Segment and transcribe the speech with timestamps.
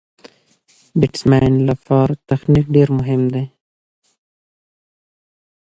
[0.03, 0.03] د
[0.99, 3.45] بېټسمېن له پاره تخنیک ډېر مهم دئ.